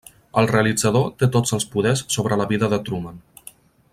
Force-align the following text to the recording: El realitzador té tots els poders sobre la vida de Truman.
El 0.41 0.47
realitzador 0.51 1.03
té 1.23 1.29
tots 1.35 1.55
els 1.59 1.67
poders 1.75 2.03
sobre 2.17 2.41
la 2.43 2.49
vida 2.55 2.73
de 2.75 2.83
Truman. 2.89 3.23